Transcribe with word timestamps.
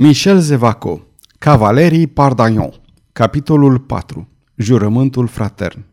Michel 0.00 0.38
Zevaco 0.38 1.00
Cavalerii 1.38 2.06
Pardagnon 2.06 2.72
Capitolul 3.12 3.78
4 3.78 4.28
Jurământul 4.56 5.26
fratern 5.26 5.84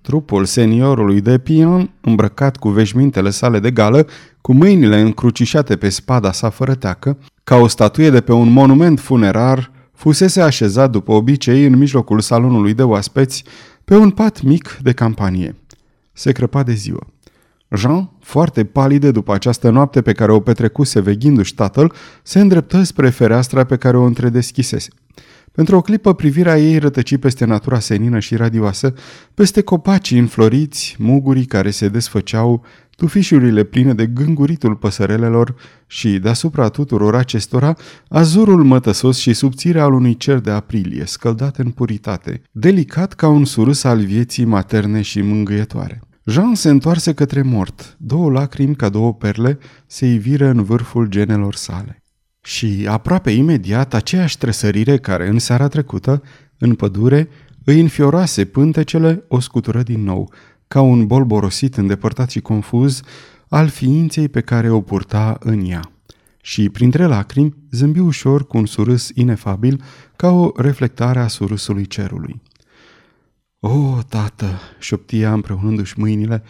Trupul 0.00 0.44
seniorului 0.44 1.20
de 1.20 1.38
pion, 1.38 1.90
îmbrăcat 2.00 2.56
cu 2.56 2.68
veșmintele 2.68 3.30
sale 3.30 3.58
de 3.58 3.70
gală, 3.70 4.06
cu 4.40 4.52
mâinile 4.52 5.00
încrucișate 5.00 5.76
pe 5.76 5.88
spada 5.88 6.32
sa 6.32 6.50
fără 6.50 6.74
teacă, 6.74 7.18
ca 7.44 7.56
o 7.56 7.66
statuie 7.66 8.10
de 8.10 8.20
pe 8.20 8.32
un 8.32 8.52
monument 8.52 9.00
funerar, 9.00 9.70
fusese 9.92 10.40
așezat 10.40 10.90
după 10.90 11.12
obicei 11.12 11.64
în 11.64 11.76
mijlocul 11.76 12.20
salonului 12.20 12.74
de 12.74 12.82
oaspeți, 12.82 13.44
pe 13.84 13.96
un 13.96 14.10
pat 14.10 14.42
mic 14.42 14.78
de 14.82 14.92
campanie. 14.92 15.56
Se 16.12 16.32
crăpa 16.32 16.62
de 16.62 16.72
ziua. 16.72 17.06
Jean, 17.76 18.10
foarte 18.20 18.64
palide 18.64 19.10
după 19.10 19.32
această 19.32 19.70
noapte 19.70 20.02
pe 20.02 20.12
care 20.12 20.32
o 20.32 20.40
petrecuse 20.40 21.00
veghindu-și 21.00 21.54
tatăl, 21.54 21.92
se 22.22 22.40
îndreptă 22.40 22.82
spre 22.82 23.10
fereastra 23.10 23.64
pe 23.64 23.76
care 23.76 23.96
o 23.96 24.02
întredeschisese. 24.02 24.88
Pentru 25.52 25.76
o 25.76 25.80
clipă 25.80 26.14
privirea 26.14 26.58
ei 26.58 26.78
rătăci 26.78 27.16
peste 27.16 27.44
natura 27.44 27.78
senină 27.78 28.18
și 28.18 28.36
radioasă, 28.36 28.94
peste 29.34 29.60
copacii 29.60 30.18
înfloriți, 30.18 30.96
mugurii 30.98 31.44
care 31.44 31.70
se 31.70 31.88
desfăceau, 31.88 32.64
tufișurile 32.96 33.64
pline 33.64 33.94
de 33.94 34.06
gânguritul 34.06 34.76
păsărelelor 34.76 35.54
și, 35.86 36.18
deasupra 36.18 36.68
tuturor 36.68 37.14
acestora, 37.14 37.76
azurul 38.08 38.64
mătăsos 38.64 39.18
și 39.18 39.32
subțirea 39.32 39.84
al 39.84 39.92
unui 39.92 40.16
cer 40.16 40.38
de 40.38 40.50
aprilie, 40.50 41.04
scăldat 41.06 41.56
în 41.56 41.70
puritate, 41.70 42.42
delicat 42.52 43.12
ca 43.12 43.28
un 43.28 43.44
surâs 43.44 43.84
al 43.84 43.98
vieții 43.98 44.44
materne 44.44 45.00
și 45.00 45.20
mângâietoare. 45.20 46.00
Jean 46.28 46.54
se 46.54 46.68
întoarse 46.68 47.12
către 47.12 47.42
mort. 47.42 47.96
Două 47.98 48.30
lacrimi 48.30 48.76
ca 48.76 48.88
două 48.88 49.14
perle 49.14 49.58
se 49.86 50.06
iviră 50.06 50.46
în 50.46 50.62
vârful 50.62 51.06
genelor 51.06 51.54
sale. 51.54 52.02
Și 52.42 52.86
aproape 52.88 53.30
imediat 53.30 53.94
aceeași 53.94 54.38
tresărire 54.38 54.98
care 54.98 55.28
în 55.28 55.38
seara 55.38 55.68
trecută, 55.68 56.22
în 56.58 56.74
pădure, 56.74 57.28
îi 57.64 57.80
înfiorase 57.80 58.44
pântecele, 58.44 59.24
o 59.28 59.40
scutură 59.40 59.82
din 59.82 60.02
nou, 60.02 60.32
ca 60.66 60.80
un 60.80 61.06
bol 61.06 61.24
borosit 61.24 61.76
îndepărtat 61.76 62.30
și 62.30 62.40
confuz 62.40 63.00
al 63.48 63.68
ființei 63.68 64.28
pe 64.28 64.40
care 64.40 64.70
o 64.70 64.80
purta 64.80 65.36
în 65.40 65.64
ea. 65.70 65.92
Și 66.42 66.68
printre 66.68 67.04
lacrimi 67.04 67.54
zâmbi 67.70 67.98
ușor 67.98 68.46
cu 68.46 68.56
un 68.56 68.66
surâs 68.66 69.10
inefabil 69.14 69.82
ca 70.16 70.30
o 70.30 70.50
reflectare 70.56 71.18
a 71.18 71.26
surâsului 71.26 71.86
cerului. 71.86 72.40
O, 73.60 73.98
tată, 74.08 74.60
șoptia 74.78 75.32
împreunându-și 75.32 75.98
mâinile, 75.98 76.42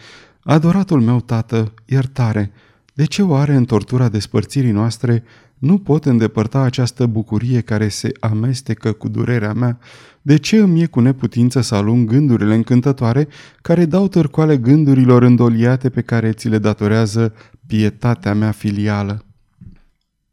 adoratul 0.43 1.01
meu 1.01 1.19
tată, 1.19 1.73
iertare, 1.85 2.51
de 2.93 3.05
ce 3.05 3.21
oare 3.21 3.53
în 3.53 3.65
tortura 3.65 4.09
despărțirii 4.09 4.71
noastre 4.71 5.23
nu 5.57 5.77
pot 5.77 6.05
îndepărta 6.05 6.59
această 6.59 7.05
bucurie 7.05 7.61
care 7.61 7.87
se 7.87 8.11
amestecă 8.19 8.91
cu 8.91 9.07
durerea 9.07 9.53
mea? 9.53 9.79
De 10.21 10.37
ce 10.37 10.57
îmi 10.57 10.81
e 10.81 10.85
cu 10.85 10.99
neputință 10.99 11.61
să 11.61 11.75
alung 11.75 12.09
gândurile 12.09 12.55
încântătoare 12.55 13.27
care 13.61 13.85
dau 13.85 14.07
târcoale 14.07 14.57
gândurilor 14.57 15.23
îndoliate 15.23 15.89
pe 15.89 16.01
care 16.01 16.31
ți 16.31 16.47
le 16.47 16.57
datorează 16.57 17.33
pietatea 17.67 18.33
mea 18.33 18.51
filială? 18.51 19.25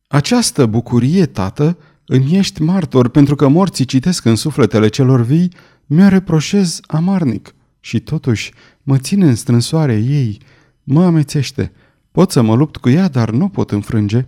Această 0.08 0.66
bucurie, 0.66 1.26
tată, 1.26 1.78
îmi 2.06 2.36
ești 2.36 2.62
martor 2.62 3.08
pentru 3.08 3.34
că 3.34 3.48
morții 3.48 3.84
citesc 3.84 4.24
în 4.24 4.36
sufletele 4.36 4.88
celor 4.88 5.22
vii 5.22 5.52
mi-o 5.86 6.08
reproșez 6.08 6.80
amarnic 6.86 7.54
și 7.80 8.00
totuși 8.00 8.52
mă 8.82 8.98
ține 8.98 9.26
în 9.26 9.34
strânsoare 9.34 9.94
ei, 9.94 10.40
mă 10.82 11.04
amețește. 11.04 11.72
Pot 12.12 12.30
să 12.30 12.42
mă 12.42 12.54
lupt 12.54 12.76
cu 12.76 12.88
ea, 12.88 13.08
dar 13.08 13.30
nu 13.30 13.48
pot 13.48 13.70
înfrânge. 13.70 14.26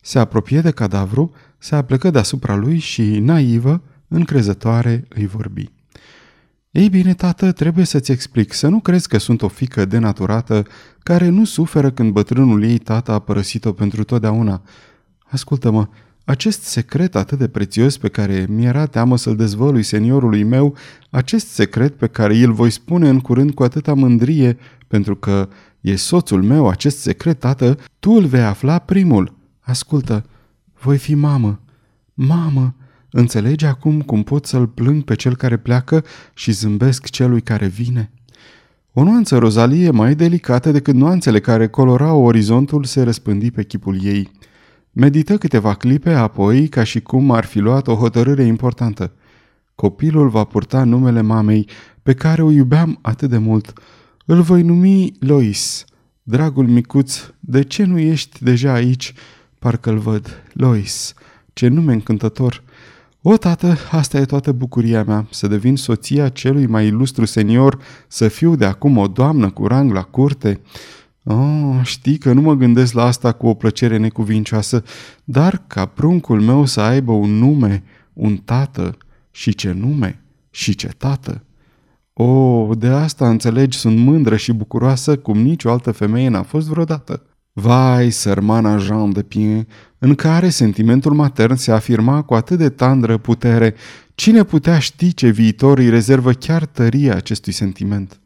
Se 0.00 0.18
apropie 0.18 0.60
de 0.60 0.70
cadavru, 0.70 1.32
se 1.58 1.74
aplecă 1.74 2.10
deasupra 2.10 2.54
lui 2.54 2.78
și, 2.78 3.18
naivă, 3.18 3.82
încrezătoare, 4.08 5.04
îi 5.08 5.26
vorbi. 5.26 5.72
Ei 6.70 6.88
bine, 6.88 7.14
tată, 7.14 7.52
trebuie 7.52 7.84
să-ți 7.84 8.12
explic, 8.12 8.52
să 8.52 8.68
nu 8.68 8.80
crezi 8.80 9.08
că 9.08 9.18
sunt 9.18 9.42
o 9.42 9.48
fică 9.48 9.84
denaturată 9.84 10.66
care 11.02 11.28
nu 11.28 11.44
suferă 11.44 11.90
când 11.90 12.12
bătrânul 12.12 12.62
ei 12.62 12.78
tată 12.78 13.12
a 13.12 13.18
părăsit-o 13.18 13.72
pentru 13.72 14.04
totdeauna. 14.04 14.62
Ascultă-mă, 15.18 15.88
acest 16.24 16.62
secret 16.62 17.16
atât 17.16 17.38
de 17.38 17.48
prețios 17.48 17.96
pe 17.98 18.08
care 18.08 18.46
mi-era 18.48 18.86
teamă 18.86 19.16
să-l 19.16 19.36
dezvălui 19.36 19.82
seniorului 19.82 20.42
meu, 20.42 20.76
acest 21.10 21.46
secret 21.46 21.96
pe 21.96 22.06
care 22.06 22.36
îl 22.36 22.52
voi 22.52 22.70
spune 22.70 23.08
în 23.08 23.20
curând 23.20 23.54
cu 23.54 23.62
atâta 23.62 23.94
mândrie, 23.94 24.56
pentru 24.88 25.16
că 25.16 25.48
e 25.80 25.96
soțul 25.96 26.42
meu, 26.42 26.68
acest 26.68 26.98
secret, 26.98 27.38
tată, 27.38 27.78
tu 27.98 28.10
îl 28.10 28.24
vei 28.24 28.42
afla 28.42 28.78
primul. 28.78 29.36
Ascultă, 29.60 30.24
voi 30.80 30.98
fi 30.98 31.14
mamă. 31.14 31.60
Mamă, 32.14 32.74
înțelegi 33.10 33.64
acum 33.64 34.00
cum 34.00 34.22
pot 34.22 34.46
să-l 34.46 34.66
plâng 34.66 35.02
pe 35.02 35.14
cel 35.14 35.36
care 35.36 35.56
pleacă 35.56 36.04
și 36.34 36.52
zâmbesc 36.52 37.10
celui 37.10 37.40
care 37.40 37.66
vine? 37.66 38.10
O 38.92 39.02
nuanță 39.02 39.38
rozalie 39.38 39.90
mai 39.90 40.14
delicată 40.14 40.70
decât 40.70 40.94
nuanțele 40.94 41.40
care 41.40 41.68
colorau 41.68 42.22
orizontul 42.22 42.84
se 42.84 43.02
răspândi 43.02 43.50
pe 43.50 43.64
chipul 43.64 44.04
ei– 44.04 44.30
Medită 44.96 45.38
câteva 45.38 45.74
clipe, 45.74 46.10
apoi, 46.10 46.68
ca 46.68 46.84
și 46.84 47.00
cum 47.00 47.30
ar 47.30 47.44
fi 47.44 47.58
luat 47.58 47.86
o 47.86 47.94
hotărâre 47.94 48.44
importantă. 48.44 49.12
Copilul 49.74 50.28
va 50.28 50.44
purta 50.44 50.84
numele 50.84 51.20
mamei, 51.20 51.68
pe 52.02 52.14
care 52.14 52.42
o 52.42 52.50
iubeam 52.50 52.98
atât 53.02 53.30
de 53.30 53.38
mult. 53.38 53.72
Îl 54.24 54.40
voi 54.40 54.62
numi 54.62 55.12
Lois. 55.18 55.84
Dragul 56.22 56.66
micuț, 56.66 57.20
de 57.40 57.62
ce 57.62 57.84
nu 57.84 57.98
ești 57.98 58.44
deja 58.44 58.72
aici? 58.72 59.14
Parcă-l 59.58 59.98
văd. 59.98 60.42
Lois. 60.52 61.14
Ce 61.52 61.68
nume 61.68 61.92
încântător! 61.92 62.62
O, 63.22 63.36
tată, 63.36 63.76
asta 63.90 64.18
e 64.18 64.24
toată 64.24 64.52
bucuria 64.52 65.04
mea, 65.04 65.26
să 65.30 65.46
devin 65.46 65.76
soția 65.76 66.28
celui 66.28 66.66
mai 66.66 66.86
ilustru 66.86 67.24
senior, 67.24 67.78
să 68.08 68.28
fiu 68.28 68.56
de 68.56 68.64
acum 68.64 68.96
o 68.96 69.06
doamnă 69.06 69.50
cu 69.50 69.66
rang 69.66 69.92
la 69.92 70.02
curte. 70.02 70.60
Oh, 71.24 71.80
știi 71.82 72.18
că 72.18 72.32
nu 72.32 72.40
mă 72.40 72.54
gândesc 72.54 72.92
la 72.92 73.04
asta 73.04 73.32
cu 73.32 73.46
o 73.46 73.54
plăcere 73.54 73.96
necuvincioasă, 73.96 74.82
dar 75.24 75.62
ca 75.66 75.86
pruncul 75.86 76.40
meu 76.40 76.64
să 76.64 76.80
aibă 76.80 77.12
un 77.12 77.30
nume, 77.30 77.82
un 78.12 78.36
tată, 78.36 78.96
și 79.30 79.54
ce 79.54 79.72
nume, 79.72 80.22
și 80.50 80.74
ce 80.74 80.86
tată. 80.86 81.44
Oh, 82.12 82.78
de 82.78 82.86
asta 82.86 83.28
înțelegi, 83.28 83.78
sunt 83.78 83.98
mândră 83.98 84.36
și 84.36 84.52
bucuroasă 84.52 85.16
cum 85.16 85.38
nicio 85.38 85.70
altă 85.70 85.90
femeie 85.90 86.28
n-a 86.28 86.42
fost 86.42 86.68
vreodată. 86.68 87.22
Vai, 87.52 88.10
sărmana 88.10 88.76
Jean 88.76 89.12
de 89.12 89.22
Pien, 89.22 89.66
în 89.98 90.14
care 90.14 90.48
sentimentul 90.48 91.12
matern 91.12 91.54
se 91.54 91.72
afirma 91.72 92.22
cu 92.22 92.34
atât 92.34 92.58
de 92.58 92.68
tandră 92.68 93.18
putere, 93.18 93.74
cine 94.14 94.42
putea 94.42 94.78
ști 94.78 95.14
ce 95.14 95.28
viitor 95.28 95.78
îi 95.78 95.90
rezervă 95.90 96.32
chiar 96.32 96.66
tăria 96.66 97.14
acestui 97.14 97.52
sentiment? 97.52 98.20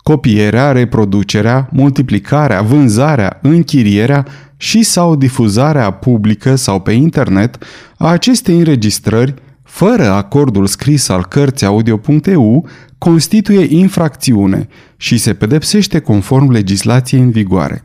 copierea, 0.08 0.72
reproducerea, 0.72 1.68
multiplicarea, 1.72 2.62
vânzarea, 2.62 3.38
închirierea 3.42 4.26
și 4.56 4.82
sau 4.82 5.16
difuzarea 5.16 5.90
publică 5.90 6.54
sau 6.54 6.80
pe 6.80 6.92
internet 6.92 7.58
a 7.96 8.08
acestei 8.08 8.58
înregistrări 8.58 9.34
fără 9.62 10.10
acordul 10.10 10.66
scris 10.66 11.08
al 11.08 11.26
cărții 11.26 11.66
audio.eu 11.66 12.68
constituie 12.98 13.78
infracțiune 13.78 14.68
și 14.96 15.18
se 15.18 15.34
pedepsește 15.34 15.98
conform 15.98 16.50
legislației 16.50 17.20
în 17.20 17.30
vigoare. 17.30 17.82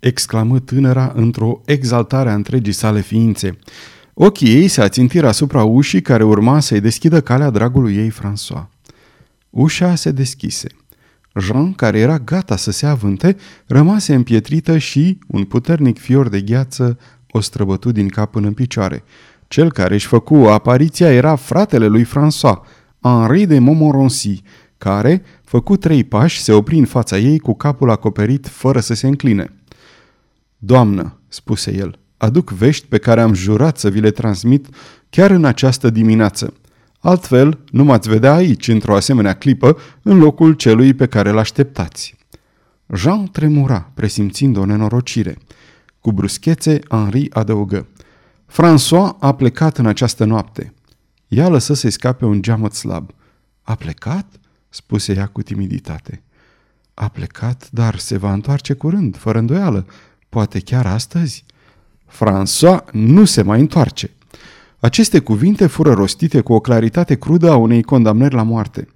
Exclamă 0.00 0.58
tânăra 0.58 1.12
într-o 1.14 1.60
exaltare 1.64 2.30
a 2.30 2.34
întregii 2.34 2.72
sale 2.72 3.00
ființe. 3.00 3.58
Ochii 4.14 4.54
ei 4.54 4.68
se 4.68 4.80
ațintiră 4.80 5.28
asupra 5.28 5.64
ușii 5.64 6.02
care 6.02 6.24
urma 6.24 6.60
să-i 6.60 6.80
deschidă 6.80 7.20
calea 7.20 7.50
dragului 7.50 7.96
ei 7.96 8.12
François. 8.12 8.66
Ușa 9.50 9.94
se 9.94 10.10
deschise. 10.10 10.68
Jean, 11.40 11.72
care 11.72 11.98
era 11.98 12.18
gata 12.18 12.56
să 12.56 12.70
se 12.70 12.86
avânte, 12.86 13.36
rămase 13.66 14.14
împietrită 14.14 14.78
și 14.78 15.18
un 15.26 15.44
puternic 15.44 15.98
fior 15.98 16.28
de 16.28 16.40
gheață 16.40 16.98
o 17.30 17.40
străbătu 17.40 17.92
din 17.92 18.08
cap 18.08 18.30
până 18.30 18.46
în 18.46 18.52
picioare. 18.52 19.04
Cel 19.48 19.72
care 19.72 19.94
își 19.94 20.06
făcu 20.06 20.34
apariția 20.34 21.12
era 21.12 21.34
fratele 21.34 21.86
lui 21.86 22.04
François, 22.04 22.58
Henri 23.00 23.46
de 23.46 23.58
Montmorency, 23.58 24.42
care, 24.78 25.22
făcu 25.44 25.76
trei 25.76 26.04
pași, 26.04 26.40
se 26.40 26.52
opri 26.52 26.78
în 26.78 26.84
fața 26.84 27.18
ei 27.18 27.38
cu 27.38 27.54
capul 27.54 27.90
acoperit 27.90 28.46
fără 28.46 28.80
să 28.80 28.94
se 28.94 29.06
încline. 29.06 29.55
Doamnă, 30.58 31.20
spuse 31.28 31.74
el, 31.74 31.98
aduc 32.16 32.50
vești 32.50 32.86
pe 32.86 32.98
care 32.98 33.20
am 33.20 33.34
jurat 33.34 33.78
să 33.78 33.90
vi 33.90 34.00
le 34.00 34.10
transmit 34.10 34.66
chiar 35.10 35.30
în 35.30 35.44
această 35.44 35.90
dimineață. 35.90 36.54
Altfel, 37.00 37.58
nu 37.70 37.84
m-ați 37.84 38.08
vedea 38.08 38.34
aici, 38.34 38.68
într-o 38.68 38.96
asemenea 38.96 39.34
clipă, 39.34 39.76
în 40.02 40.18
locul 40.18 40.52
celui 40.52 40.94
pe 40.94 41.06
care 41.06 41.30
îl 41.30 41.38
așteptați. 41.38 42.16
Jean 42.94 43.30
tremura, 43.30 43.90
presimțind 43.94 44.56
o 44.56 44.64
nenorocire. 44.64 45.38
Cu 46.00 46.12
bruschețe, 46.12 46.78
Henri 46.88 47.30
adăugă. 47.30 47.86
François 48.52 49.18
a 49.18 49.34
plecat 49.34 49.78
în 49.78 49.86
această 49.86 50.24
noapte. 50.24 50.74
Ea 51.28 51.48
lăsă 51.48 51.74
să-i 51.74 51.90
scape 51.90 52.24
un 52.24 52.42
geamăt 52.42 52.72
slab. 52.72 53.10
A 53.62 53.74
plecat? 53.74 54.26
spuse 54.68 55.14
ea 55.14 55.26
cu 55.26 55.42
timiditate. 55.42 56.22
A 56.94 57.08
plecat, 57.08 57.68
dar 57.70 57.98
se 57.98 58.16
va 58.16 58.32
întoarce 58.32 58.72
curând, 58.72 59.16
fără 59.16 59.38
îndoială. 59.38 59.86
Poate 60.28 60.60
chiar 60.60 60.86
astăzi? 60.86 61.44
François 62.10 62.84
nu 62.92 63.24
se 63.24 63.42
mai 63.42 63.60
întoarce. 63.60 64.10
Aceste 64.78 65.18
cuvinte 65.18 65.66
fură 65.66 65.92
rostite 65.92 66.40
cu 66.40 66.52
o 66.52 66.60
claritate 66.60 67.14
crudă 67.14 67.50
a 67.50 67.56
unei 67.56 67.82
condamnări 67.82 68.34
la 68.34 68.42
moarte. 68.42 68.88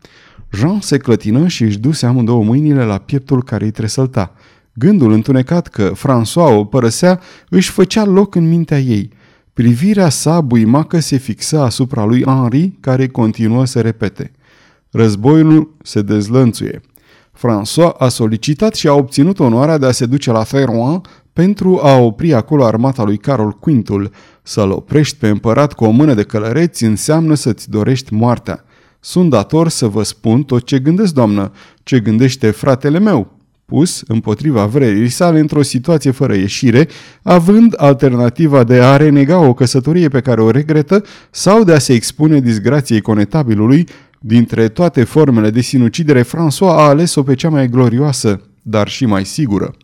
Jean 0.53 0.81
se 0.81 0.99
clătină 0.99 1.49
și 1.49 1.63
își 1.63 1.79
duse 1.79 2.07
amândouă 2.07 2.45
mâinile 2.45 2.85
la 2.85 2.99
pieptul 2.99 3.43
care 3.43 3.65
îi 3.65 3.71
tresălta. 3.71 4.35
Gândul 4.73 5.13
întunecat 5.13 5.69
că 5.69 5.93
François 5.97 6.57
o 6.57 6.65
părăsea 6.65 7.21
își 7.49 7.71
făcea 7.71 8.05
loc 8.05 8.35
în 8.35 8.49
mintea 8.49 8.79
ei. 8.79 9.11
Privirea 9.53 10.09
sa 10.09 10.41
buimacă 10.41 10.99
se 10.99 11.17
fixă 11.17 11.61
asupra 11.61 12.05
lui 12.05 12.25
Henri, 12.25 12.77
care 12.81 13.09
continuă 13.09 13.65
să 13.65 13.81
repete. 13.81 14.33
Războiul 14.91 15.77
se 15.83 16.03
dezlănțuie. 16.03 16.81
François 17.41 17.95
a 17.99 18.09
solicitat 18.09 18.75
și 18.75 18.89
a 18.89 18.93
obținut 18.93 19.39
onoarea 19.39 19.79
de 19.79 19.87
a 19.87 19.91
se 19.91 20.07
duce 20.07 20.31
la 20.31 20.43
Ferroin 20.43 21.01
pentru 21.33 21.81
a 21.83 21.97
opri 21.97 22.35
acolo 22.35 22.65
armata 22.65 23.03
lui 23.03 23.17
Carol 23.17 23.51
Quintul. 23.51 24.11
Să-l 24.43 24.71
oprești 24.71 25.17
pe 25.17 25.29
împărat 25.29 25.73
cu 25.73 25.85
o 25.85 25.91
mână 25.91 26.15
de 26.15 26.23
călăreți 26.23 26.85
înseamnă 26.85 27.35
să-ți 27.35 27.71
dorești 27.71 28.15
moartea. 28.15 28.65
Sunt 29.01 29.31
dator 29.31 29.69
să 29.69 29.87
vă 29.87 30.03
spun 30.03 30.43
tot 30.43 30.65
ce 30.65 30.79
gândesc, 30.79 31.15
doamnă, 31.15 31.53
ce 31.83 32.01
gândește 32.01 32.51
fratele 32.51 32.99
meu, 32.99 33.33
pus 33.65 34.03
împotriva 34.07 34.67
vrerii 34.67 35.09
sale 35.09 35.39
într-o 35.39 35.63
situație 35.63 36.11
fără 36.11 36.35
ieșire, 36.35 36.89
având 37.23 37.75
alternativa 37.77 38.65
de 38.65 38.81
a 38.81 38.97
renega 38.97 39.39
o 39.39 39.55
căsătorie 39.55 40.09
pe 40.09 40.21
care 40.21 40.43
o 40.43 40.51
regretă 40.51 41.05
sau 41.31 41.65
de 41.65 41.73
a 41.73 41.79
se 41.79 41.93
expune 41.93 42.41
disgrației 42.41 43.01
conetabilului, 43.01 43.87
dintre 44.23 44.69
toate 44.69 45.05
formele 45.05 45.51
de 45.51 45.61
sinucidere, 45.61 46.23
François 46.23 46.69
a 46.69 46.89
ales-o 46.89 47.23
pe 47.23 47.35
cea 47.35 47.49
mai 47.49 47.69
glorioasă, 47.69 48.41
dar 48.63 48.89
și 48.89 49.07
mai 49.07 49.25
sigură. 49.25 49.75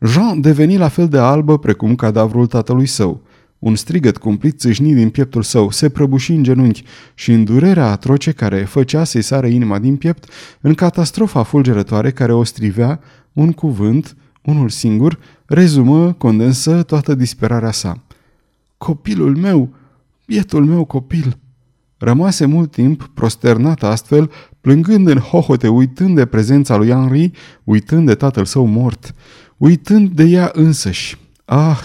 Jean 0.00 0.40
deveni 0.40 0.76
la 0.76 0.88
fel 0.88 1.08
de 1.08 1.18
albă 1.18 1.58
precum 1.58 1.94
cadavrul 1.94 2.46
tatălui 2.46 2.86
său. 2.86 3.22
Un 3.58 3.74
strigăt 3.74 4.16
cumplit 4.16 4.58
țâșni 4.58 4.94
din 4.94 5.10
pieptul 5.10 5.42
său, 5.42 5.70
se 5.70 5.88
prăbuși 5.88 6.32
în 6.32 6.42
genunchi 6.42 6.82
și 7.14 7.32
în 7.32 7.44
durerea 7.44 7.90
atroce 7.90 8.32
care 8.32 8.64
făcea 8.64 9.04
să-i 9.04 9.22
sară 9.22 9.46
inima 9.46 9.78
din 9.78 9.96
piept, 9.96 10.28
în 10.60 10.74
catastrofa 10.74 11.42
fulgerătoare 11.42 12.10
care 12.10 12.32
o 12.32 12.44
strivea, 12.44 13.00
un 13.32 13.52
cuvânt, 13.52 14.16
unul 14.42 14.68
singur, 14.68 15.18
rezumă, 15.46 16.12
condensă 16.12 16.82
toată 16.82 17.14
disperarea 17.14 17.70
sa. 17.70 18.02
Copilul 18.78 19.36
meu, 19.36 19.74
bietul 20.26 20.64
meu 20.64 20.84
copil! 20.84 21.41
Rămase 22.04 22.46
mult 22.46 22.70
timp 22.70 23.10
prosternată 23.14 23.86
astfel, 23.86 24.30
plângând 24.60 25.08
în 25.08 25.18
hohote, 25.18 25.68
uitând 25.68 26.16
de 26.16 26.26
prezența 26.26 26.76
lui 26.76 26.88
Henri, 26.88 27.30
uitând 27.64 28.06
de 28.06 28.14
tatăl 28.14 28.44
său 28.44 28.66
mort, 28.66 29.14
uitând 29.56 30.10
de 30.10 30.24
ea 30.24 30.50
însăși. 30.52 31.18
Ah, 31.44 31.78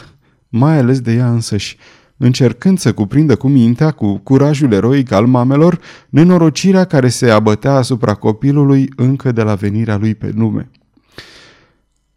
mai 0.49 0.77
ales 0.77 0.99
de 0.99 1.13
ea 1.13 1.31
însăși, 1.31 1.77
încercând 2.17 2.79
să 2.79 2.93
cuprindă 2.93 3.35
cu 3.35 3.47
mintea, 3.47 3.91
cu 3.91 4.17
curajul 4.17 4.71
eroic 4.71 5.11
al 5.11 5.25
mamelor, 5.25 5.79
nenorocirea 6.09 6.85
care 6.85 7.09
se 7.09 7.29
abătea 7.29 7.73
asupra 7.73 8.13
copilului 8.13 8.89
încă 8.95 9.31
de 9.31 9.41
la 9.41 9.55
venirea 9.55 9.97
lui 9.97 10.15
pe 10.15 10.31
lume. 10.35 10.69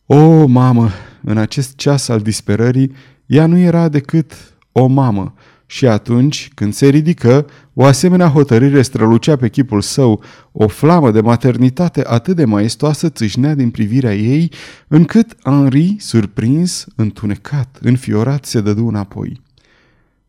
O, 0.06 0.46
mamă, 0.46 0.90
în 1.22 1.36
acest 1.36 1.76
ceas 1.76 2.08
al 2.08 2.20
disperării, 2.20 2.92
ea 3.26 3.46
nu 3.46 3.58
era 3.58 3.88
decât 3.88 4.32
o 4.72 4.86
mamă, 4.86 5.34
și 5.70 5.86
atunci, 5.86 6.50
când 6.54 6.74
se 6.74 6.88
ridică, 6.88 7.46
o 7.74 7.84
asemenea 7.84 8.28
hotărâre 8.28 8.82
strălucea 8.82 9.36
pe 9.36 9.48
chipul 9.48 9.80
său, 9.80 10.22
o 10.52 10.68
flamă 10.68 11.10
de 11.10 11.20
maternitate 11.20 12.02
atât 12.06 12.36
de 12.36 12.44
maestoasă 12.44 13.08
țâșnea 13.08 13.54
din 13.54 13.70
privirea 13.70 14.14
ei, 14.14 14.52
încât 14.88 15.36
Henri, 15.44 15.96
surprins, 15.98 16.86
întunecat, 16.96 17.78
înfiorat, 17.80 18.44
se 18.44 18.60
dădu 18.60 18.86
înapoi. 18.86 19.40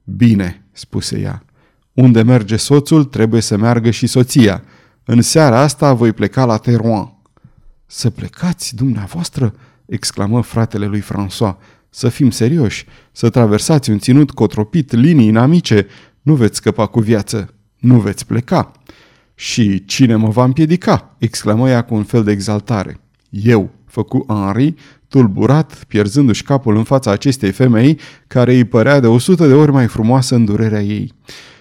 Bine, 0.03 0.65
spuse 0.71 1.19
ea, 1.19 1.45
unde 1.93 2.21
merge 2.21 2.55
soțul, 2.55 3.03
trebuie 3.03 3.41
să 3.41 3.57
meargă 3.57 3.89
și 3.89 4.07
soția. 4.07 4.63
În 5.03 5.21
seara 5.21 5.59
asta 5.59 5.93
voi 5.93 6.13
pleca 6.13 6.45
la 6.45 6.57
Terouan. 6.57 7.13
Să 7.85 8.09
plecați, 8.09 8.75
dumneavoastră? 8.75 9.55
exclamă 9.85 10.41
fratele 10.41 10.85
lui 10.85 11.03
François. 11.03 11.55
Să 11.93 12.09
fim 12.09 12.29
serioși, 12.29 12.85
să 13.11 13.29
traversați 13.29 13.89
un 13.89 13.99
ținut 13.99 14.31
cotropit, 14.31 14.91
linii 14.91 15.27
inamice, 15.27 15.87
nu 16.21 16.35
veți 16.35 16.55
scăpa 16.55 16.85
cu 16.85 16.99
viață, 16.99 17.53
nu 17.79 17.99
veți 17.99 18.25
pleca. 18.25 18.71
Și 19.35 19.85
cine 19.85 20.15
mă 20.15 20.29
va 20.29 20.43
împiedica? 20.43 21.15
exclamă 21.17 21.69
ea 21.69 21.81
cu 21.81 21.95
un 21.95 22.03
fel 22.03 22.23
de 22.23 22.31
exaltare. 22.31 22.99
Eu, 23.29 23.69
făcu 23.85 24.25
Henri, 24.27 24.73
tulburat, 25.07 25.83
pierzându-și 25.87 26.43
capul 26.43 26.75
în 26.75 26.83
fața 26.83 27.11
acestei 27.11 27.51
femei, 27.51 27.99
care 28.27 28.53
îi 28.53 28.65
părea 28.65 28.99
de 28.99 29.07
o 29.07 29.17
sută 29.17 29.47
de 29.47 29.53
ori 29.53 29.71
mai 29.71 29.87
frumoasă 29.87 30.35
în 30.35 30.45
durerea 30.45 30.81
ei. 30.81 31.13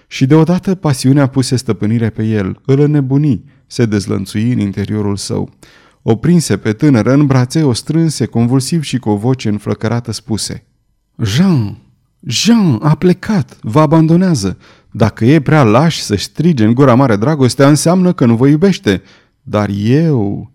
Și 0.07 0.27
deodată 0.27 0.75
pasiunea 0.75 1.27
puse 1.27 1.57
stăpânire 1.57 2.11
pe 2.11 2.25
el, 2.25 2.61
îl 2.65 2.81
înnebuni, 2.81 3.45
se 3.67 3.87
dezlănțui 3.87 4.53
în 4.53 4.59
interiorul 4.59 5.17
său. 5.17 5.51
O 6.03 6.17
prinse 6.17 6.57
pe 6.57 6.73
tânără 6.73 7.13
în 7.13 7.27
brațe, 7.27 7.63
o 7.63 7.73
strânse 7.73 8.27
convulsiv 8.27 8.83
și 8.83 8.99
cu 8.99 9.09
o 9.09 9.17
voce 9.17 9.49
înflăcărată 9.49 10.13
spuse 10.13 10.65
Jean, 11.23 11.79
Jean 12.27 12.79
a 12.83 12.95
plecat, 12.95 13.59
vă 13.61 13.81
abandonează. 13.81 14.59
Dacă 14.91 15.25
e 15.25 15.41
prea 15.41 15.63
laș 15.63 15.99
să 15.99 16.17
strige 16.17 16.65
în 16.65 16.75
gura 16.75 16.95
mare 16.95 17.17
dragostea, 17.17 17.69
înseamnă 17.69 18.13
că 18.13 18.27
nu 18.27 18.37
vă 18.37 18.47
iubește. 18.47 19.03
Dar 19.43 19.71
eu, 19.85 20.51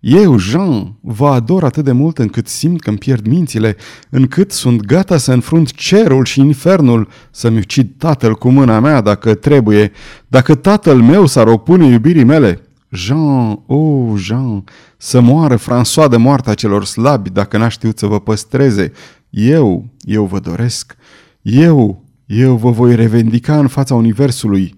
eu, 0.00 0.38
Jean, 0.38 0.96
vă 1.00 1.26
ador 1.26 1.64
atât 1.64 1.84
de 1.84 1.92
mult 1.92 2.18
încât 2.18 2.48
simt 2.48 2.80
că 2.80 2.88
îmi 2.88 2.98
pierd 2.98 3.26
mințile, 3.26 3.76
încât 4.10 4.52
sunt 4.52 4.80
gata 4.80 5.16
să 5.16 5.32
înfrunt 5.32 5.72
cerul 5.72 6.24
și 6.24 6.40
infernul, 6.40 7.08
să-mi 7.30 7.58
ucid 7.58 7.90
tatăl 7.98 8.34
cu 8.34 8.50
mâna 8.50 8.80
mea 8.80 9.00
dacă 9.00 9.34
trebuie, 9.34 9.92
dacă 10.28 10.54
tatăl 10.54 11.02
meu 11.02 11.26
s-ar 11.26 11.46
opune 11.46 11.86
iubirii 11.86 12.24
mele. 12.24 12.67
Jean, 12.90 13.62
oh, 13.66 14.12
Jean, 14.16 14.64
să 14.96 15.20
moară 15.20 15.56
François 15.56 16.08
de 16.10 16.16
moartea 16.16 16.54
celor 16.54 16.84
slabi 16.84 17.30
dacă 17.30 17.58
n-a 17.58 17.68
știut 17.68 17.98
să 17.98 18.06
vă 18.06 18.20
păstreze. 18.20 18.92
Eu, 19.30 19.86
eu 20.00 20.24
vă 20.24 20.38
doresc. 20.38 20.96
Eu, 21.42 22.04
eu 22.26 22.56
vă 22.56 22.70
voi 22.70 22.94
revendica 22.94 23.58
în 23.58 23.68
fața 23.68 23.94
Universului. 23.94 24.74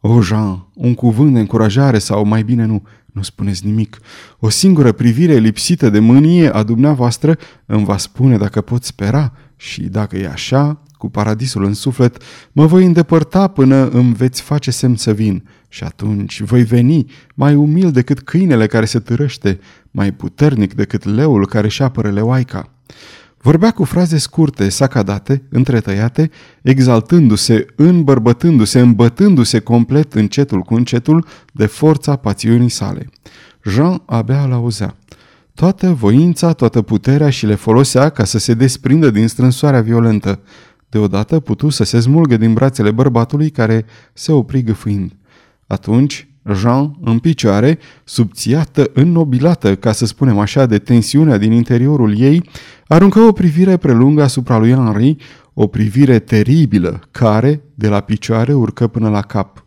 Oh, 0.00 0.22
Jean, 0.22 0.66
un 0.74 0.94
cuvânt 0.94 1.32
de 1.34 1.40
încurajare 1.40 1.98
sau 1.98 2.24
mai 2.24 2.42
bine 2.42 2.64
nu, 2.64 2.82
nu 3.06 3.22
spuneți 3.22 3.66
nimic. 3.66 3.98
O 4.38 4.48
singură 4.48 4.92
privire 4.92 5.34
lipsită 5.36 5.90
de 5.90 5.98
mânie 5.98 6.50
a 6.54 6.62
dumneavoastră 6.62 7.38
îmi 7.66 7.84
va 7.84 7.96
spune 7.96 8.36
dacă 8.36 8.60
pot 8.60 8.84
spera 8.84 9.32
și 9.56 9.82
dacă 9.82 10.16
e 10.16 10.28
așa, 10.28 10.82
cu 10.98 11.08
paradisul 11.08 11.64
în 11.64 11.74
suflet, 11.74 12.22
mă 12.52 12.66
voi 12.66 12.84
îndepărta 12.84 13.48
până 13.48 13.88
îmi 13.88 14.12
veți 14.12 14.42
face 14.42 14.70
semn 14.70 14.96
să 14.96 15.12
vin. 15.12 15.44
Și 15.76 15.84
atunci 15.84 16.40
voi 16.40 16.62
veni, 16.62 17.06
mai 17.34 17.54
umil 17.54 17.90
decât 17.90 18.20
câinele 18.20 18.66
care 18.66 18.84
se 18.84 18.98
târăște, 18.98 19.58
mai 19.90 20.12
puternic 20.12 20.74
decât 20.74 21.04
leul 21.04 21.46
care 21.46 21.66
își 21.66 21.82
apără 21.82 22.10
leoaica. 22.10 22.72
Vorbea 23.38 23.70
cu 23.70 23.84
fraze 23.84 24.18
scurte, 24.18 24.68
sacadate, 24.68 25.42
întretăiate, 25.48 26.30
exaltându-se, 26.62 27.66
îmbărbătându-se, 27.74 28.80
îmbătându-se 28.80 29.58
complet 29.58 30.14
încetul 30.14 30.60
cu 30.60 30.74
încetul 30.74 31.26
de 31.52 31.66
forța 31.66 32.16
pațiunii 32.16 32.68
sale. 32.68 33.08
Jean 33.64 34.02
abia 34.06 34.44
l 34.44 34.52
auzea. 34.52 34.96
toată 35.54 35.92
voința, 35.92 36.52
toată 36.52 36.82
puterea 36.82 37.30
și 37.30 37.46
le 37.46 37.54
folosea 37.54 38.08
ca 38.08 38.24
să 38.24 38.38
se 38.38 38.54
desprindă 38.54 39.10
din 39.10 39.28
strânsoarea 39.28 39.80
violentă. 39.80 40.40
Deodată 40.88 41.40
putu 41.40 41.68
să 41.68 41.84
se 41.84 42.00
smulgă 42.00 42.36
din 42.36 42.52
brațele 42.52 42.90
bărbatului 42.90 43.50
care 43.50 43.84
se 44.12 44.32
opri 44.32 44.62
gâfâind. 44.62 45.12
Atunci, 45.66 46.28
Jean, 46.54 46.96
în 47.00 47.18
picioare, 47.18 47.78
subțiată, 48.04 48.90
înnobilată, 48.94 49.76
ca 49.76 49.92
să 49.92 50.06
spunem 50.06 50.38
așa, 50.38 50.66
de 50.66 50.78
tensiunea 50.78 51.38
din 51.38 51.52
interiorul 51.52 52.20
ei, 52.20 52.42
aruncă 52.86 53.20
o 53.20 53.32
privire 53.32 53.76
prelungă 53.76 54.22
asupra 54.22 54.58
lui 54.58 54.72
Henri, 54.72 55.16
o 55.54 55.66
privire 55.66 56.18
teribilă, 56.18 57.00
care, 57.10 57.62
de 57.74 57.88
la 57.88 58.00
picioare, 58.00 58.54
urcă 58.54 58.86
până 58.86 59.08
la 59.08 59.20
cap. 59.20 59.64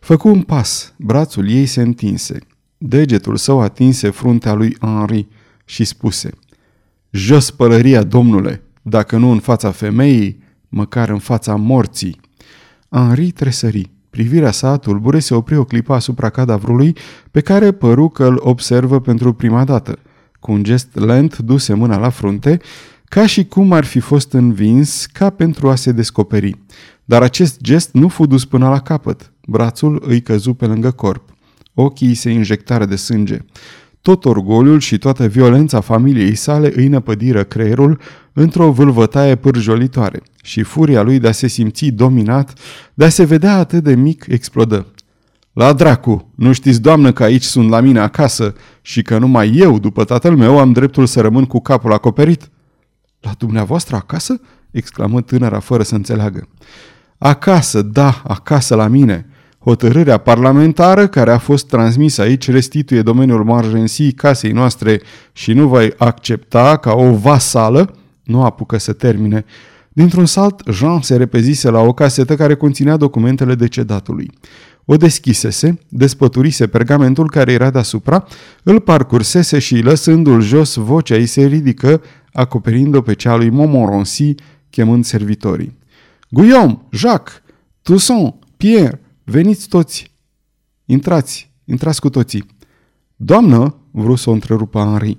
Făcu 0.00 0.28
un 0.28 0.42
pas, 0.42 0.94
brațul 0.96 1.48
ei 1.48 1.66
se 1.66 1.80
întinse. 1.80 2.38
Degetul 2.78 3.36
său 3.36 3.60
atinse 3.60 4.10
fruntea 4.10 4.52
lui 4.52 4.76
Henri 4.80 5.28
și 5.64 5.84
spuse 5.84 6.30
Jos 7.10 7.50
pălăria, 7.50 8.02
domnule, 8.02 8.62
dacă 8.82 9.16
nu 9.16 9.30
în 9.30 9.38
fața 9.38 9.70
femeii, 9.70 10.42
măcar 10.68 11.08
în 11.08 11.18
fața 11.18 11.54
morții. 11.54 12.20
Henri 12.90 13.30
tresări. 13.30 13.90
Privirea 14.16 14.50
sa 14.50 14.76
tulbure 14.76 15.18
se 15.18 15.34
opri 15.34 15.56
o 15.56 15.64
clipă 15.64 15.94
asupra 15.94 16.30
cadavrului 16.30 16.96
pe 17.30 17.40
care 17.40 17.72
păru 17.72 18.08
că 18.08 18.24
îl 18.24 18.40
observă 18.42 19.00
pentru 19.00 19.32
prima 19.32 19.64
dată. 19.64 19.98
Cu 20.40 20.52
un 20.52 20.62
gest 20.62 20.88
lent 20.94 21.38
duse 21.38 21.74
mâna 21.74 21.98
la 21.98 22.08
frunte, 22.08 22.60
ca 23.04 23.26
și 23.26 23.44
cum 23.44 23.72
ar 23.72 23.84
fi 23.84 24.00
fost 24.00 24.32
învins 24.32 25.06
ca 25.06 25.30
pentru 25.30 25.68
a 25.68 25.74
se 25.74 25.92
descoperi. 25.92 26.58
Dar 27.04 27.22
acest 27.22 27.60
gest 27.60 27.92
nu 27.92 28.08
fu 28.08 28.26
dus 28.26 28.44
până 28.44 28.68
la 28.68 28.80
capăt. 28.80 29.32
Brațul 29.46 30.02
îi 30.06 30.20
căzu 30.20 30.54
pe 30.54 30.66
lângă 30.66 30.90
corp. 30.90 31.28
Ochii 31.74 32.14
se 32.14 32.30
injectară 32.30 32.84
de 32.84 32.96
sânge. 32.96 33.38
Tot 34.02 34.24
orgoliul 34.24 34.80
și 34.80 34.98
toată 34.98 35.26
violența 35.26 35.80
familiei 35.80 36.34
sale 36.34 36.72
îi 36.76 36.88
năpădiră 36.88 37.44
creierul 37.44 38.00
într-o 38.32 38.70
vâlvătaie 38.70 39.34
pârjolitoare 39.34 40.22
și 40.46 40.62
furia 40.62 41.02
lui 41.02 41.18
de 41.18 41.28
a 41.28 41.32
se 41.32 41.46
simți 41.46 41.86
dominat, 41.86 42.58
de 42.94 43.04
a 43.04 43.08
se 43.08 43.24
vedea 43.24 43.56
atât 43.56 43.82
de 43.82 43.94
mic, 43.94 44.24
explodă. 44.28 44.86
La 45.52 45.72
dracu! 45.72 46.32
Nu 46.34 46.52
știți, 46.52 46.80
doamnă, 46.80 47.12
că 47.12 47.22
aici 47.22 47.42
sunt 47.42 47.68
la 47.68 47.80
mine 47.80 48.00
acasă 48.00 48.54
și 48.82 49.02
că 49.02 49.18
numai 49.18 49.54
eu, 49.54 49.78
după 49.78 50.04
tatăl 50.04 50.36
meu, 50.36 50.58
am 50.58 50.72
dreptul 50.72 51.06
să 51.06 51.20
rămân 51.20 51.44
cu 51.44 51.60
capul 51.60 51.92
acoperit?" 51.92 52.50
La 53.20 53.30
dumneavoastră 53.38 53.96
acasă?" 53.96 54.40
exclamă 54.70 55.20
tânăra 55.20 55.58
fără 55.58 55.82
să 55.82 55.94
înțeleagă. 55.94 56.48
Acasă, 57.18 57.82
da, 57.82 58.22
acasă 58.26 58.74
la 58.74 58.86
mine. 58.86 59.26
Hotărârea 59.58 60.18
parlamentară 60.18 61.06
care 61.06 61.30
a 61.32 61.38
fost 61.38 61.66
transmisă 61.66 62.22
aici 62.22 62.50
restituie 62.50 63.02
domeniul 63.02 63.44
margensii 63.44 64.12
casei 64.12 64.52
noastre 64.52 65.00
și 65.32 65.52
nu 65.52 65.68
va 65.68 65.88
accepta 65.96 66.76
ca 66.76 66.92
o 66.92 67.14
vasală, 67.14 67.94
nu 68.22 68.44
apucă 68.44 68.78
să 68.78 68.92
termine. 68.92 69.44
Dintr-un 69.96 70.26
salt, 70.26 70.62
Jean 70.70 71.00
se 71.00 71.16
repezise 71.16 71.70
la 71.70 71.80
o 71.80 71.92
casetă 71.92 72.36
care 72.36 72.54
conținea 72.54 72.96
documentele 72.96 73.54
decedatului. 73.54 74.30
O 74.84 74.96
deschisese, 74.96 75.78
despăturise 75.88 76.66
pergamentul 76.66 77.30
care 77.30 77.52
era 77.52 77.70
deasupra, 77.70 78.26
îl 78.62 78.80
parcursese 78.80 79.58
și, 79.58 79.76
lăsându-l 79.76 80.40
jos, 80.40 80.74
vocea 80.74 81.16
ei 81.16 81.26
se 81.26 81.46
ridică, 81.46 82.02
acoperind-o 82.32 83.00
pe 83.00 83.14
cea 83.14 83.36
lui 83.36 83.50
Montmorency, 83.50 84.34
chemând 84.70 85.04
servitorii. 85.04 85.78
Guillaume, 86.30 86.78
Jacques, 86.90 87.42
Toussaint, 87.82 88.34
Pierre, 88.56 89.00
veniți 89.24 89.68
toți! 89.68 90.12
Intrați, 90.84 91.52
intrați 91.64 92.00
cu 92.00 92.10
toții! 92.10 92.46
Doamnă, 93.16 93.76
vrut 93.90 94.18
să 94.18 94.30
o 94.30 94.32
întrerupă 94.32 94.78
Henri. 94.78 95.18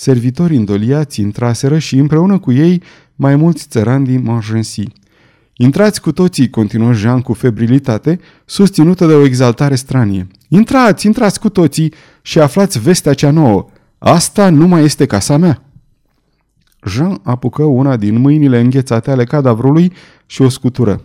Servitorii 0.00 0.56
îndoliați 0.56 1.20
intraseră 1.20 1.78
și 1.78 1.96
împreună 1.96 2.38
cu 2.38 2.52
ei 2.52 2.82
mai 3.16 3.36
mulți 3.36 3.66
țărani 3.68 4.04
din 4.04 4.22
Montgency. 4.22 4.82
Intrați 5.52 6.00
cu 6.00 6.12
toții, 6.12 6.50
continuă 6.50 6.92
Jean 6.92 7.20
cu 7.20 7.32
febrilitate, 7.32 8.20
susținută 8.44 9.06
de 9.06 9.12
o 9.12 9.24
exaltare 9.24 9.74
stranie. 9.74 10.26
Intrați, 10.48 11.06
intrați 11.06 11.40
cu 11.40 11.48
toții 11.48 11.92
și 12.22 12.38
aflați 12.40 12.78
vestea 12.78 13.14
cea 13.14 13.30
nouă. 13.30 13.66
Asta 13.98 14.50
nu 14.50 14.66
mai 14.66 14.84
este 14.84 15.06
casa 15.06 15.36
mea. 15.36 15.62
Jean 16.86 17.20
apucă 17.22 17.62
una 17.62 17.96
din 17.96 18.20
mâinile 18.20 18.60
înghețate 18.60 19.10
ale 19.10 19.24
cadavrului 19.24 19.92
și 20.26 20.42
o 20.42 20.48
scutură. 20.48 21.02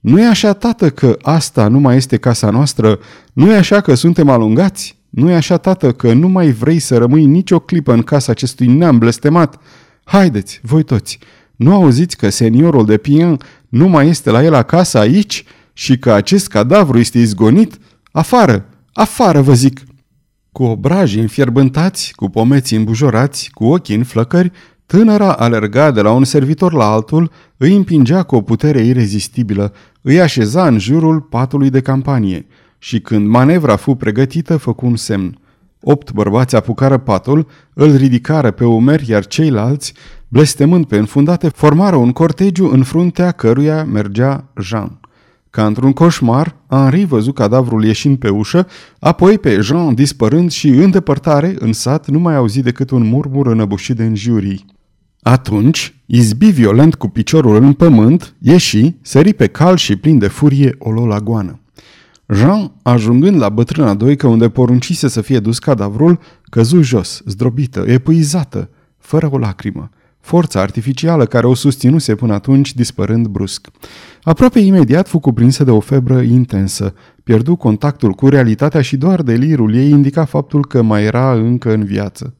Nu 0.00 0.20
e 0.20 0.26
așa, 0.26 0.52
tată, 0.52 0.90
că 0.90 1.16
asta 1.22 1.68
nu 1.68 1.78
mai 1.78 1.96
este 1.96 2.16
casa 2.16 2.50
noastră? 2.50 2.98
Nu 3.32 3.50
e 3.50 3.56
așa 3.56 3.80
că 3.80 3.94
suntem 3.94 4.28
alungați? 4.28 4.99
Nu 5.10 5.30
e 5.30 5.34
așa, 5.34 5.56
tată, 5.56 5.92
că 5.92 6.12
nu 6.12 6.28
mai 6.28 6.50
vrei 6.50 6.78
să 6.78 6.98
rămâi 6.98 7.24
nicio 7.24 7.58
clipă 7.58 7.92
în 7.92 8.02
casa 8.02 8.32
acestui 8.32 8.66
neam 8.66 8.98
blestemat? 8.98 9.60
Haideți, 10.04 10.60
voi 10.62 10.82
toți! 10.82 11.18
Nu 11.56 11.74
auziți 11.74 12.16
că 12.16 12.28
seniorul 12.28 12.84
de 12.84 12.96
Pien 12.96 13.38
nu 13.68 13.88
mai 13.88 14.08
este 14.08 14.30
la 14.30 14.44
el 14.44 14.54
acasă 14.54 14.98
aici 14.98 15.44
și 15.72 15.98
că 15.98 16.12
acest 16.12 16.48
cadavru 16.48 16.98
este 16.98 17.18
izgonit? 17.18 17.78
Afară! 18.12 18.66
Afară, 18.92 19.40
vă 19.40 19.54
zic! 19.54 19.80
Cu 20.52 20.62
obrajii 20.62 21.20
înfierbântați, 21.20 22.12
cu 22.14 22.28
pomeții 22.28 22.76
îmbujorați, 22.76 23.50
cu 23.50 23.64
ochii 23.64 23.94
în 23.94 24.04
flăcări, 24.04 24.52
Tânăra 24.86 25.32
alerga 25.32 25.90
de 25.90 26.00
la 26.00 26.12
un 26.12 26.24
servitor 26.24 26.72
la 26.72 26.84
altul, 26.84 27.30
îi 27.56 27.76
împingea 27.76 28.22
cu 28.22 28.36
o 28.36 28.42
putere 28.42 28.84
irezistibilă, 28.84 29.72
îi 30.00 30.20
așeza 30.20 30.66
în 30.66 30.78
jurul 30.78 31.20
patului 31.20 31.70
de 31.70 31.80
campanie 31.80 32.46
și 32.82 33.00
când 33.00 33.26
manevra 33.26 33.76
fu 33.76 33.94
pregătită, 33.94 34.56
făcu 34.56 34.86
un 34.86 34.96
semn. 34.96 35.38
Opt 35.80 36.12
bărbați 36.12 36.56
apucară 36.56 36.98
patul, 36.98 37.46
îl 37.74 37.96
ridicară 37.96 38.50
pe 38.50 38.64
umeri, 38.64 39.08
iar 39.08 39.26
ceilalți, 39.26 39.94
blestemând 40.28 40.86
pe 40.86 40.96
înfundate, 40.96 41.48
formară 41.48 41.96
un 41.96 42.12
cortegiu 42.12 42.70
în 42.72 42.82
fruntea 42.82 43.30
căruia 43.30 43.84
mergea 43.84 44.44
Jean. 44.60 45.00
Ca 45.50 45.66
într-un 45.66 45.92
coșmar, 45.92 46.56
Henri 46.68 47.04
văzu 47.04 47.32
cadavrul 47.32 47.84
ieșind 47.84 48.18
pe 48.18 48.28
ușă, 48.28 48.66
apoi 48.98 49.38
pe 49.38 49.60
Jean 49.60 49.94
dispărând 49.94 50.50
și 50.50 50.68
în 50.68 50.90
depărtare, 50.90 51.54
în 51.58 51.72
sat, 51.72 52.08
nu 52.08 52.18
mai 52.18 52.36
auzi 52.36 52.62
decât 52.62 52.90
un 52.90 53.06
murmur 53.06 53.46
înăbușit 53.46 53.96
de 53.96 54.04
înjurii. 54.04 54.64
Atunci, 55.22 56.02
izbi 56.06 56.50
violent 56.50 56.94
cu 56.94 57.08
piciorul 57.08 57.56
în 57.56 57.72
pământ, 57.72 58.34
ieși, 58.38 58.94
sări 59.02 59.32
pe 59.32 59.46
cal 59.46 59.76
și 59.76 59.96
plin 59.96 60.18
de 60.18 60.28
furie 60.28 60.74
o 60.78 60.90
lua 60.90 61.06
la 61.06 61.18
goană. 61.18 61.59
Jean, 62.32 62.72
ajungând 62.82 63.36
la 63.36 63.48
bătrâna 63.48 63.94
doică 63.94 64.26
unde 64.26 64.48
poruncise 64.48 65.08
să 65.08 65.20
fie 65.20 65.40
dus 65.40 65.58
cadavrul, 65.58 66.18
căzu 66.50 66.80
jos, 66.80 67.22
zdrobită, 67.26 67.84
epuizată, 67.86 68.70
fără 68.98 69.28
o 69.32 69.38
lacrimă. 69.38 69.90
Forța 70.20 70.60
artificială 70.60 71.24
care 71.24 71.46
o 71.46 71.54
susținuse 71.54 72.14
până 72.14 72.32
atunci 72.32 72.74
dispărând 72.74 73.26
brusc. 73.26 73.68
Aproape 74.22 74.58
imediat 74.58 75.08
fu 75.08 75.18
cuprinsă 75.18 75.64
de 75.64 75.70
o 75.70 75.80
febră 75.80 76.20
intensă. 76.20 76.94
Pierdu 77.24 77.56
contactul 77.56 78.12
cu 78.12 78.28
realitatea 78.28 78.80
și 78.80 78.96
doar 78.96 79.22
delirul 79.22 79.74
ei 79.74 79.90
indica 79.90 80.24
faptul 80.24 80.66
că 80.66 80.82
mai 80.82 81.04
era 81.04 81.32
încă 81.32 81.72
în 81.72 81.84
viață. 81.84 82.34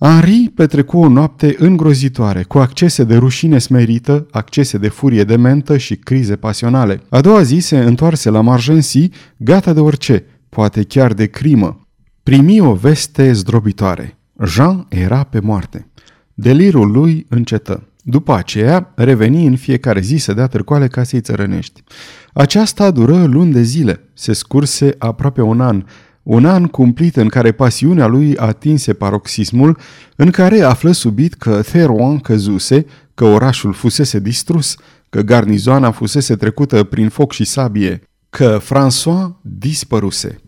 Henri 0.00 0.52
petrecu 0.54 0.98
o 0.98 1.08
noapte 1.08 1.54
îngrozitoare, 1.58 2.42
cu 2.42 2.58
accese 2.58 3.04
de 3.04 3.16
rușine 3.16 3.58
smerită, 3.58 4.26
accese 4.30 4.78
de 4.78 4.88
furie 4.88 5.24
dementă 5.24 5.76
și 5.76 5.96
crize 5.96 6.36
pasionale. 6.36 7.00
A 7.08 7.20
doua 7.20 7.42
zi 7.42 7.58
se 7.58 7.78
întoarse 7.78 8.30
la 8.30 8.40
Margency, 8.40 9.10
gata 9.36 9.72
de 9.72 9.80
orice, 9.80 10.24
poate 10.48 10.82
chiar 10.82 11.12
de 11.12 11.26
crimă. 11.26 11.86
Primi 12.22 12.60
o 12.60 12.74
veste 12.74 13.32
zdrobitoare. 13.32 14.18
Jean 14.44 14.86
era 14.88 15.22
pe 15.22 15.40
moarte. 15.40 15.86
Delirul 16.34 16.90
lui 16.90 17.26
încetă. 17.28 17.88
După 18.02 18.34
aceea, 18.34 18.92
reveni 18.94 19.46
în 19.46 19.56
fiecare 19.56 20.00
zi 20.00 20.16
să 20.16 20.32
dea 20.32 20.46
târcoale 20.46 20.88
casei 20.88 21.20
țărănești. 21.20 21.82
Aceasta 22.32 22.90
dură 22.90 23.24
luni 23.24 23.52
de 23.52 23.62
zile. 23.62 24.00
Se 24.14 24.32
scurse 24.32 24.94
aproape 24.98 25.40
un 25.40 25.60
an, 25.60 25.84
un 26.28 26.44
an 26.44 26.66
cumplit 26.66 27.16
în 27.16 27.28
care 27.28 27.52
pasiunea 27.52 28.06
lui 28.06 28.36
atinse 28.36 28.92
paroxismul, 28.92 29.78
în 30.16 30.30
care 30.30 30.60
află 30.60 30.92
subit 30.92 31.34
că 31.34 31.62
Therouan 31.62 32.18
căzuse, 32.18 32.86
că 33.14 33.24
orașul 33.24 33.72
fusese 33.72 34.18
distrus, 34.18 34.76
că 35.08 35.20
garnizoana 35.20 35.90
fusese 35.90 36.36
trecută 36.36 36.84
prin 36.84 37.08
foc 37.08 37.32
și 37.32 37.44
sabie, 37.44 38.02
că 38.30 38.60
François 38.60 39.40
dispăruse. 39.40 40.40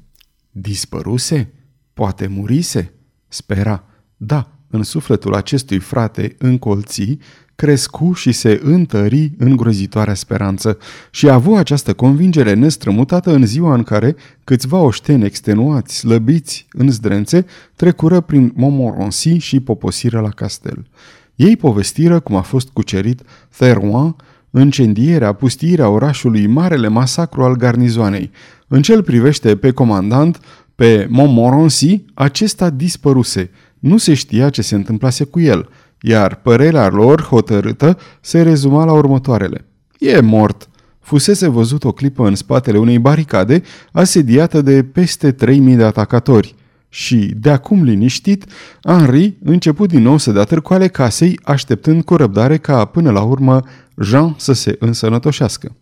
Dispăruse? 0.50 1.52
Poate 1.94 2.26
murise? 2.26 2.92
Spera. 3.28 3.84
Da, 4.16 4.52
în 4.70 4.82
sufletul 4.82 5.34
acestui 5.34 5.78
frate 5.78 6.34
încolții 6.38 7.20
crescu 7.60 8.12
și 8.12 8.32
se 8.32 8.60
întări 8.62 9.32
în 9.38 9.56
grozitoarea 9.56 10.14
speranță 10.14 10.78
și 11.10 11.28
a 11.28 11.34
avut 11.34 11.56
această 11.56 11.92
convingere 11.92 12.54
nestrămutată 12.54 13.34
în 13.34 13.46
ziua 13.46 13.74
în 13.74 13.82
care 13.82 14.16
câțiva 14.44 14.78
oșteni 14.78 15.24
extenuați, 15.24 15.96
slăbiți, 15.96 16.66
în 16.72 16.90
zdrențe, 16.90 17.46
trecură 17.76 18.20
prin 18.20 18.52
Montmorency 18.54 19.36
și 19.36 19.60
poposiră 19.60 20.20
la 20.20 20.28
castel. 20.28 20.86
Ei 21.34 21.56
povestiră 21.56 22.20
cum 22.20 22.36
a 22.36 22.40
fost 22.40 22.68
cucerit 22.68 23.22
Therouan, 23.58 24.16
incendierea, 24.50 25.32
pustirea 25.32 25.88
orașului, 25.88 26.46
marele 26.46 26.88
masacru 26.88 27.42
al 27.42 27.56
garnizoanei. 27.56 28.30
În 28.68 28.82
cel 28.82 29.02
privește 29.02 29.56
pe 29.56 29.70
comandant, 29.70 30.40
pe 30.74 31.06
Montmorency, 31.10 32.04
acesta 32.14 32.70
dispăruse– 32.70 33.50
Nu 33.80 33.96
se 33.96 34.14
știa 34.14 34.50
ce 34.50 34.62
se 34.62 34.74
întâmplase 34.74 35.24
cu 35.24 35.40
el, 35.40 35.68
iar 36.00 36.34
părerea 36.34 36.88
lor 36.88 37.22
hotărâtă 37.22 37.98
se 38.20 38.42
rezuma 38.42 38.84
la 38.84 38.92
următoarele. 38.92 39.64
E 39.98 40.20
mort. 40.20 40.68
Fusese 41.00 41.48
văzut 41.48 41.84
o 41.84 41.92
clipă 41.92 42.26
în 42.26 42.34
spatele 42.34 42.78
unei 42.78 42.98
baricade 42.98 43.62
asediată 43.92 44.62
de 44.62 44.82
peste 44.82 45.32
3000 45.32 45.74
de 45.74 45.84
atacatori. 45.84 46.54
Și, 46.88 47.16
de 47.36 47.50
acum 47.50 47.82
liniștit, 47.82 48.44
Henri 48.84 49.36
început 49.44 49.88
din 49.88 50.02
nou 50.02 50.16
să 50.16 50.32
dea 50.32 50.44
târcoale 50.44 50.88
casei, 50.88 51.40
așteptând 51.42 52.02
cu 52.02 52.16
răbdare 52.16 52.56
ca, 52.56 52.84
până 52.84 53.10
la 53.10 53.22
urmă, 53.22 53.60
Jean 53.96 54.34
să 54.38 54.52
se 54.52 54.76
însănătoșească. 54.78 55.76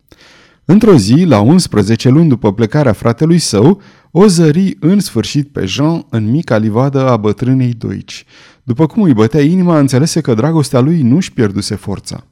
Într-o 0.65 0.97
zi, 0.97 1.23
la 1.23 1.39
11 1.39 2.09
luni 2.09 2.29
după 2.29 2.53
plecarea 2.53 2.91
fratelui 2.91 3.37
său, 3.37 3.81
o 4.11 4.27
zări 4.27 4.77
în 4.79 4.99
sfârșit 4.99 5.51
pe 5.51 5.65
Jean 5.65 6.05
în 6.09 6.29
mica 6.29 6.57
livadă 6.57 7.09
a 7.09 7.17
bătrânei 7.17 7.73
Doici. 7.73 8.25
După 8.69 8.85
cum 8.85 9.03
îi 9.03 9.13
bătea 9.13 9.41
inima, 9.41 9.79
înțelese 9.79 10.21
că 10.21 10.33
dragostea 10.33 10.79
lui 10.79 11.01
nu-și 11.01 11.33
pierduse 11.33 11.75
forța. 11.75 12.25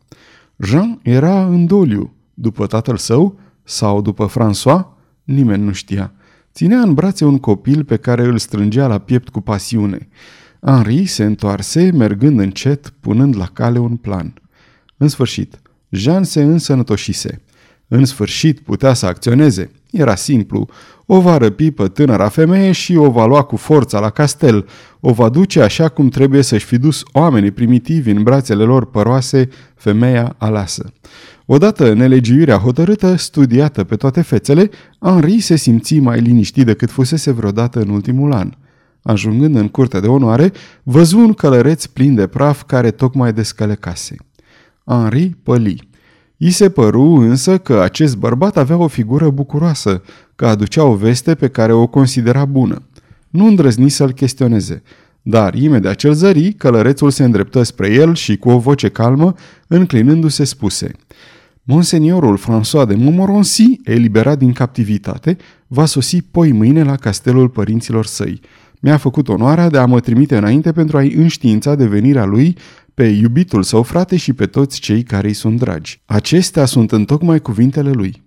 Jean 0.57 0.99
era 1.03 1.45
în 1.45 1.65
doliu. 1.65 2.13
După 2.33 2.65
tatăl 2.65 2.97
său 2.97 3.39
sau 3.63 4.01
după 4.01 4.29
François, 4.29 4.85
nimeni 5.23 5.63
nu 5.63 5.71
știa. 5.71 6.13
Ținea 6.53 6.79
în 6.79 6.93
brațe 6.93 7.25
un 7.25 7.37
copil 7.37 7.83
pe 7.83 7.97
care 7.97 8.23
îl 8.23 8.37
strângea 8.37 8.87
la 8.87 8.97
piept 8.97 9.29
cu 9.29 9.41
pasiune. 9.41 10.07
Henri 10.61 11.05
se 11.05 11.23
întoarse, 11.23 11.91
mergând 11.91 12.39
încet, 12.39 12.93
punând 12.99 13.35
la 13.35 13.45
cale 13.53 13.79
un 13.79 13.95
plan. 13.95 14.33
În 14.97 15.07
sfârșit, 15.07 15.61
Jean 15.89 16.23
se 16.23 16.41
însănătoșise. 16.41 17.41
În 17.87 18.05
sfârșit 18.05 18.59
putea 18.59 18.93
să 18.93 19.05
acționeze. 19.05 19.71
Era 19.97 20.15
simplu. 20.15 20.67
O 21.05 21.21
va 21.21 21.37
răpi 21.37 21.71
pe 21.71 21.87
tânăra 21.87 22.27
femeie 22.27 22.71
și 22.71 22.95
o 22.95 23.09
va 23.09 23.25
lua 23.25 23.41
cu 23.41 23.55
forța 23.55 23.99
la 23.99 24.09
castel. 24.09 24.67
O 24.99 25.13
va 25.13 25.29
duce 25.29 25.61
așa 25.61 25.89
cum 25.89 26.09
trebuie 26.09 26.41
să-și 26.41 26.65
fi 26.65 26.77
dus 26.77 27.03
oamenii 27.11 27.51
primitivi 27.51 28.09
în 28.09 28.23
brațele 28.23 28.63
lor 28.63 28.85
păroase, 28.85 29.49
femeia 29.75 30.35
aleasă. 30.37 30.93
Odată 31.45 31.93
nelegiuirea 31.93 32.57
hotărâtă, 32.57 33.15
studiată 33.15 33.83
pe 33.83 33.95
toate 33.95 34.21
fețele, 34.21 34.69
Henri 34.99 35.39
se 35.39 35.55
simți 35.55 35.99
mai 35.99 36.19
liniștit 36.19 36.65
decât 36.65 36.89
fusese 36.89 37.31
vreodată 37.31 37.79
în 37.79 37.89
ultimul 37.89 38.33
an. 38.33 38.51
Ajungând 39.01 39.55
în 39.55 39.67
curtea 39.67 39.99
de 39.99 40.07
onoare, 40.07 40.51
văzu 40.83 41.19
un 41.19 41.33
călăreț 41.33 41.85
plin 41.85 42.15
de 42.15 42.27
praf 42.27 42.63
care 42.63 42.91
tocmai 42.91 43.33
descălecase. 43.33 44.15
Henri 44.85 45.35
păli. 45.43 45.89
I 46.37 46.49
se 46.51 46.69
păru 46.69 47.03
însă 47.03 47.57
că 47.57 47.79
acest 47.79 48.17
bărbat 48.17 48.57
avea 48.57 48.77
o 48.77 48.87
figură 48.87 49.29
bucuroasă, 49.29 50.01
că 50.35 50.47
aducea 50.47 50.83
o 50.83 50.95
veste 50.95 51.35
pe 51.35 51.47
care 51.47 51.73
o 51.73 51.87
considera 51.87 52.45
bună. 52.45 52.81
Nu 53.29 53.45
îndrăzni 53.45 53.89
să-l 53.89 54.11
chestioneze, 54.11 54.83
dar 55.21 55.53
imediat 55.53 55.95
ce 55.95 56.11
zări, 56.11 56.53
călărețul 56.53 57.09
se 57.09 57.23
îndreptă 57.23 57.63
spre 57.63 57.91
el 57.91 58.15
și 58.15 58.37
cu 58.37 58.49
o 58.49 58.57
voce 58.57 58.89
calmă, 58.89 59.33
înclinându-se, 59.67 60.43
spuse 60.43 60.91
Monseniorul 61.63 62.37
François 62.39 62.87
de 62.87 62.95
Montmorency, 62.95 63.79
eliberat 63.83 64.37
din 64.37 64.53
captivitate, 64.53 65.37
va 65.67 65.85
sosi 65.85 66.21
poi 66.21 66.51
mâine 66.51 66.83
la 66.83 66.95
castelul 66.95 67.49
părinților 67.49 68.05
săi. 68.05 68.39
Mi-a 68.79 68.97
făcut 68.97 69.27
onoarea 69.27 69.69
de 69.69 69.77
a 69.77 69.85
mă 69.85 69.99
trimite 69.99 70.37
înainte 70.37 70.71
pentru 70.71 70.97
a-i 70.97 71.13
înștiința 71.13 71.75
de 71.75 71.85
venirea 71.85 72.25
lui 72.25 72.57
pe 72.97 73.05
iubitul 73.07 73.63
său 73.63 73.83
frate 73.83 74.17
și 74.17 74.33
pe 74.33 74.45
toți 74.45 74.79
cei 74.79 75.03
care 75.03 75.27
îi 75.27 75.33
sunt 75.33 75.59
dragi. 75.59 76.01
Acestea 76.05 76.65
sunt 76.65 76.91
întocmai 76.91 77.39
cuvintele 77.39 77.91
lui. 77.91 78.23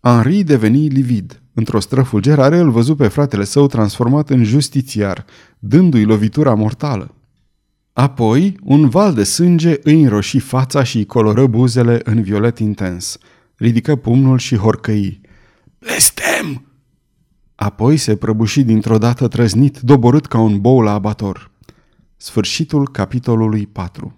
Henri 0.00 0.42
deveni 0.42 0.88
livid. 0.88 1.42
Într-o 1.54 1.80
străfulgerare 1.80 2.58
îl 2.58 2.70
văzu 2.70 2.94
pe 2.94 3.08
fratele 3.08 3.44
său 3.44 3.66
transformat 3.66 4.30
în 4.30 4.44
justițiar, 4.44 5.24
dându-i 5.58 6.04
lovitura 6.04 6.54
mortală. 6.54 7.14
Apoi, 7.92 8.56
un 8.62 8.88
val 8.88 9.14
de 9.14 9.24
sânge 9.24 9.76
îi 9.82 10.02
înroși 10.02 10.38
fața 10.38 10.82
și 10.82 10.96
îi 10.96 11.06
coloră 11.06 11.46
buzele 11.46 12.00
în 12.04 12.22
violet 12.22 12.58
intens. 12.58 13.18
Ridică 13.54 13.96
pumnul 13.96 14.38
și 14.38 14.56
horcăi. 14.56 15.20
Blestem! 15.78 16.66
Apoi 17.54 17.96
se 17.96 18.16
prăbuși 18.16 18.62
dintr-o 18.62 18.98
dată 18.98 19.28
trăznit, 19.28 19.80
doborât 19.80 20.26
ca 20.26 20.38
un 20.38 20.60
bou 20.60 20.80
la 20.80 20.92
abator. 20.92 21.50
Sfârșitul 22.20 22.88
capitolului 22.88 23.66
4 23.66 24.17